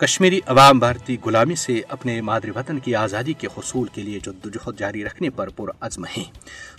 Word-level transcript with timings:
کشمیری 0.00 0.40
عوام 0.46 0.78
بھارتی 0.78 1.16
غلامی 1.24 1.54
سے 1.54 1.80
اپنے 1.88 2.20
مادری 2.20 2.50
وطن 2.50 2.78
کی 2.78 2.94
آزادی 2.94 3.32
کے 3.32 3.46
حصول 3.58 3.88
کے 3.88 4.02
لیے 4.02 4.18
جدوجہد 4.18 4.78
جاری 4.78 5.04
رکھنے 5.04 5.30
پر 5.30 5.48
پرعزم 5.48 6.04
ہیں۔ 6.04 6.24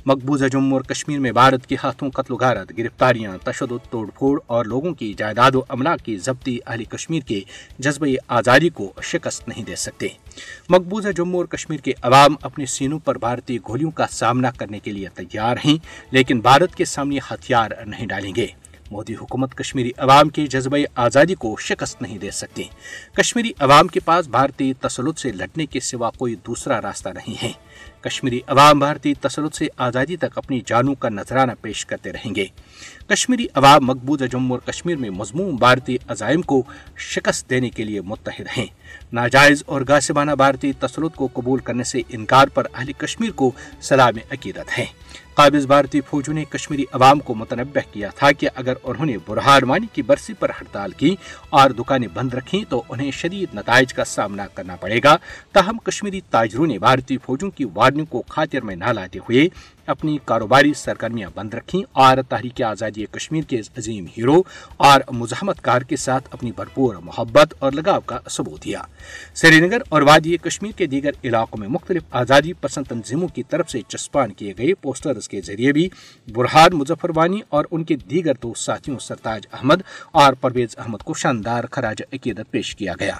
مقبوضہ 0.05 0.46
جموں 0.46 0.71
اور 0.71 0.81
کشمیر 0.81 1.19
میں 1.19 1.31
بھارت 1.31 1.65
کے 1.67 1.76
ہاتھوں 1.83 2.10
قتل 2.10 2.33
و 2.33 2.38
غارت، 2.38 2.78
گرفتاریاں، 2.78 3.38
تشدد، 3.44 3.90
توڑ 3.90 4.10
پھوڑ 4.10 4.40
اور 4.47 4.65
لوگوں 4.65 4.94
کی 4.94 5.13
جائیداد 5.13 5.56
و 5.56 5.62
املاک 5.69 6.06
کی 6.06 6.17
ضبطی 6.17 6.58
اہلی 6.67 6.83
کشمیر 6.83 7.24
کے 7.28 7.42
جذبہ 7.79 8.08
آزادی 8.28 8.69
کو 8.69 8.92
شکست 9.03 9.47
نہیں 9.47 9.63
دے 9.63 9.76
سکتے۔ 9.76 10.08
مقبوضہ 10.70 11.10
جموں 11.10 11.40
اور 11.40 11.46
کشمیر 11.46 11.79
کے 11.79 11.94
عوام 12.02 12.36
اپنے 12.42 12.65
سینوں 12.65 12.99
پر 12.99 13.18
بھارتی 13.18 13.58
گولیوں 13.58 13.92
کا 13.92 14.08
سامنا 14.12 14.52
کرنے 14.52 14.79
کے 14.79 14.92
لیے 14.92 15.08
تیار 15.15 15.58
ہیں، 15.65 15.78
لیکن 16.12 16.40
بھارت 16.40 16.76
کے 16.76 16.86
سامنے 16.86 17.20
ہتھیار 17.31 17.72
نہیں 17.86 18.08
ڈالیں 18.08 18.36
گے۔ 18.36 18.48
مودی 18.91 19.16
حکومت 19.16 19.55
کشمیری 19.55 19.91
عوام 19.98 20.30
کے 20.30 20.48
جذبہ 20.48 20.77
آزادی 20.95 21.36
کو 21.36 21.55
شکست 21.59 22.02
نہیں 22.02 22.18
دے 22.18 22.32
سکتی 22.32 22.64
کشمیری 23.13 23.52
عوام 23.60 23.88
کے 23.88 24.00
پاس 24.00 24.27
بھارتی 24.27 24.73
تسلط 24.73 25.20
سے 25.20 25.32
لڑنے 25.32 25.66
کے 25.66 25.80
سوا 25.80 26.10
کوئی 26.10 26.36
دوسرا 26.36 26.82
راستہ 26.82 27.10
نہیں 27.10 27.44
ہے۔ 27.44 27.52
کشمیری 28.08 28.40
عوام 28.48 28.80
بھارتی 28.80 29.14
تسلط 29.14 29.56
سے 29.56 29.68
آزادی 29.78 30.18
تک 30.18 30.26
اپنی 30.36 30.62
جانوں 30.66 30.96
کا 30.96 31.10
نذرانہ 31.10 31.52
پیش 31.62 31.86
کرتے 31.86 32.12
رہیں 32.12 32.36
گے۔ 32.36 32.46
کشمیری 33.08 33.48
عوام 33.54 33.86
مقبوضہ 33.86 34.26
جموں 34.26 34.58
اور 34.58 34.72
کشمیر 34.72 34.98
میں 34.98 35.10
مضمون 35.10 35.56
بھارتی 35.56 35.98
عزائم 36.08 36.42
کو 36.42 36.64
شکست 36.98 37.50
دینے 37.50 37.70
کے 37.70 37.84
لیے 37.84 38.02
متحد 38.02 38.58
ہیں۔ 38.58 38.66
ناجائز 39.14 39.64
اور 39.66 39.82
گاسبانہ 39.88 40.32
بھارتی 40.32 40.74
تسلط 40.74 41.16
کو 41.16 41.28
قبول 41.34 41.60
کرنے 41.60 41.84
سے 41.84 42.02
انکار 42.10 42.48
پر 42.48 42.68
اہل 42.74 42.92
کشمیر 42.92 43.32
کو 43.32 43.52
سلام 43.82 44.14
عقیدت 44.32 44.80
ہے۔ 44.80 44.86
قابض 45.34 45.68
بھارتی 45.68 46.02
فوجوں 46.02 46.34
نے 46.34 46.46
کشمیری 46.50 46.86
عوام 46.92 47.20
کو 47.20 47.34
متنبع 47.34 47.94
کیا 47.94 48.10
تھا 48.16 48.32
کہ 48.32 48.50
اگر 48.55 48.74
انہوں 48.84 49.05
نے 49.05 49.18
برہان 49.26 49.70
وانی 49.70 49.88
کی 49.94 50.02
برسی 50.02 50.34
پر 50.34 50.50
ہڑتال 50.50 50.92
کی 50.92 51.16
اور 51.50 51.70
دکانیں 51.70 52.08
بند 52.14 52.34
رکھیں 52.34 52.64
تو 52.70 52.84
انہیں 52.90 53.12
شدید 53.12 53.55
نتائج 53.55 53.94
کا 53.94 54.05
سامنا 54.05 54.48
کرنا 54.48 54.76
پڑے 54.76 54.99
گا۔ 55.04 55.18
تاہم، 55.52 55.77
کشمیری 55.77 56.21
تاجروں 56.30 56.68
نے 56.68 56.80
بھارتی 56.80 57.18
فوجوں 57.18 57.52
کی 57.52 57.66
وارننگ 57.74 57.96
کو 58.05 58.23
خاطر 58.29 58.62
میں 58.62 58.76
نہ 58.76 58.85
لاتے 58.85 59.20
ہوئے 59.20 59.48
اپنی 59.88 60.18
کاروباری 60.26 60.74
سرگرمیاں 60.74 61.30
بند 61.35 61.54
رکھیں 61.54 61.82
اور 61.91 62.18
تحریک 62.30 62.62
آزادی 62.62 63.05
کشمیر 63.12 63.43
کے 63.43 63.62
عظیم 63.77 64.05
ہیرو 64.17 64.41
اور 64.77 65.02
مزاحمت 65.11 65.61
کار 65.61 65.81
کے 65.81 65.95
ساتھ 65.95 66.30
اپنی 66.31 66.52
بھرپور 66.55 66.95
محبت 66.95 67.53
اور 67.59 67.71
لگاؤ 67.71 67.99
کا 67.99 68.19
ثبوت 68.30 68.63
دیا۔ 68.63 68.81
سری 69.33 69.59
نگر 69.59 69.77
اور 69.89 70.02
وادی 70.02 70.38
کشمیر 70.38 70.71
کے 70.71 70.85
دیگر 70.85 71.11
علاقوں 71.23 71.59
میں 71.59 71.67
مختلف 71.67 72.03
آزادی 72.11 72.53
پسند 72.53 72.88
تنظیموں 72.88 73.27
کی 73.27 73.43
طرف 73.43 73.69
سے 73.69 73.81
چسپان 73.88 74.33
کیے 74.33 74.53
گئے 74.58 74.73
پوسٹرز 74.73 75.30
کے 75.30 75.41
ذریعے 75.41 75.71
بھی 75.71 75.89
برہان، 76.33 76.75
مظفر 76.77 77.09
وانی 77.15 77.39
اور 77.49 77.65
ان 77.71 77.83
کے 77.83 77.95
دیگر 77.95 78.33
دو 78.43 78.53
ساتھیوں 78.53 78.99
سرتاج 78.99 79.47
احمد 79.53 79.81
اور 80.11 80.33
پرویز 80.33 80.77
احمد 80.77 81.03
کو 81.03 81.13
شاندار 81.13 81.63
خراج 81.71 82.02
عقیدت 82.13 82.52
پیش 82.52 82.75
کیا 82.75 82.93
گیا۔ 82.99 83.15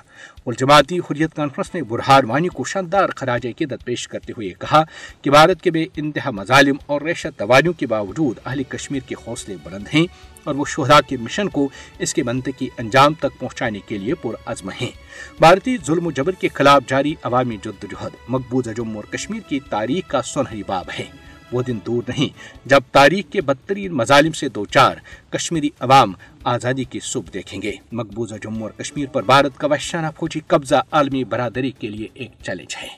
الجماعتی 0.46 1.00
حریت 1.00 1.36
کانفرنس 1.36 1.76
نے 1.76 1.84
برہان، 1.84 2.26
وانی 2.26 2.48
کو 2.48 2.64
شاندار 2.64 3.10
خراج 3.16 3.48
عقیدت 3.48 3.86
پیش 3.86 4.08
کرتے 4.08 4.34
ہوئے 4.38 4.50
کہا 4.50 4.84
کہ 5.22 5.32
بھارت 5.32 5.62
کے 5.62 5.72
بے 5.72 5.86
انتہا 5.96 6.32
مظالم 6.58 6.76
اور 6.86 7.02
ریشت 7.02 7.40
توانیوں 7.40 7.74
کے 7.74 7.88
باوجود 7.88 8.40
اہل 8.46 8.64
کشمیر 8.64 9.00
کے 9.00 9.16
حوصلے 9.28 9.56
بلند 9.64 9.88
ہیں 9.94 10.06
اور 10.44 10.56
وہ 10.56 10.66
شہدا 10.68 11.02
کے 11.02 11.18
مشن 11.18 11.50
کو 11.50 11.70
اس 12.00 12.14
کے 12.14 12.24
منطقی 12.24 12.70
انجام 12.78 13.14
تک 13.14 13.40
پہنچانے 13.40 13.80
کے 13.88 13.98
لیے 13.98 14.14
پرعزم 14.14 14.70
ہیں۔ 14.70 14.92
بھارتی 15.40 15.78
ظلم 15.86 16.08
و 16.08 16.12
جبر 16.12 16.32
کے 16.32 16.48
خلاف 16.48 16.82
جاری 16.88 17.16
عوامی 17.24 17.58
جدوجہد 17.58 18.12
مقبوضہ 18.28 18.70
جموں 18.70 18.96
اور 18.96 19.04
کشمیر 19.04 19.40
کی 19.40 19.60
تاریخ 19.70 20.10
کا 20.10 20.22
سنہری 20.22 20.64
باب 20.68 20.86
ہے۔ 21.00 21.06
وہ 21.52 21.62
دن 21.62 21.80
دور 21.86 22.04
نہیں، 22.08 22.30
جب 22.66 22.82
تاریخ 22.92 23.26
کے 23.32 23.42
بدترین 23.42 23.92
مظالم 23.92 24.32
سے 24.32 24.50
دو 24.50 24.66
چار 24.66 24.96
کشمیری 25.30 25.70
عوام 25.80 26.14
آزادی 26.44 26.84
کی 26.84 27.00
صبح 27.04 27.30
دیکھیں 27.34 27.62
گے۔ 27.62 27.72
مقبوضہ 27.92 28.36
جموں 28.44 28.62
اور 28.62 28.72
کشمیر 28.72 29.08
پر 29.08 29.24
بھارت 29.24 29.58
کا 29.58 29.68
وحشانہ 29.68 30.08
فوجی 30.18 30.40
قبضہ 30.48 30.76
عالمی 30.92 31.24
برادری 31.24 31.72
کے 31.72 31.88
لیے 31.88 32.08
ایک 32.14 32.32
چیلنج 32.44 32.76
ہے۔ 32.82 32.98